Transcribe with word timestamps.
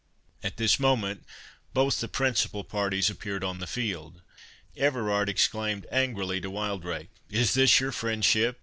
At 0.41 0.57
this 0.57 0.79
moment 0.79 1.25
both 1.75 1.99
the 1.99 2.07
principal 2.07 2.63
parties 2.63 3.11
appeared 3.11 3.43
on 3.43 3.59
the 3.59 3.67
field. 3.67 4.23
Everard 4.75 5.29
exclaimed 5.29 5.85
angrily 5.91 6.41
to 6.41 6.49
Wildrake, 6.49 7.09
"Is 7.29 7.53
this 7.53 7.79
your 7.79 7.91
friendship? 7.91 8.59